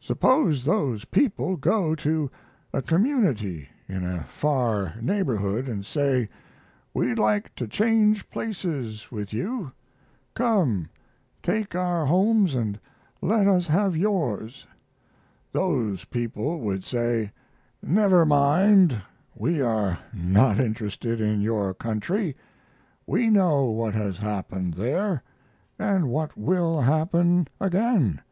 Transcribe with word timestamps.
Suppose 0.00 0.64
those 0.64 1.04
people 1.04 1.58
go 1.58 1.94
to 1.96 2.30
a 2.72 2.80
community 2.80 3.68
in 3.86 4.02
a 4.02 4.22
far 4.22 4.94
neighborhood 4.98 5.68
and 5.68 5.84
say, 5.84 6.30
'We'd 6.94 7.18
like 7.18 7.54
to 7.56 7.68
change 7.68 8.30
places 8.30 9.08
with 9.12 9.30
you. 9.34 9.72
Come 10.32 10.88
take 11.42 11.74
our 11.74 12.06
homes 12.06 12.54
and 12.54 12.80
let 13.20 13.46
us 13.46 13.66
have 13.66 13.94
yours.' 13.94 14.66
Those 15.52 16.06
people 16.06 16.60
would 16.60 16.82
say, 16.82 17.30
'Never 17.82 18.24
mind, 18.24 19.02
we 19.36 19.60
are 19.60 19.98
not 20.14 20.58
interested 20.58 21.20
in 21.20 21.42
your 21.42 21.74
country. 21.74 22.34
We 23.06 23.28
know 23.28 23.64
what 23.66 23.94
has 23.94 24.16
happened 24.16 24.72
there, 24.72 25.22
and 25.78 26.08
what 26.08 26.38
will 26.38 26.80
happen 26.80 27.48
again.' 27.60 28.22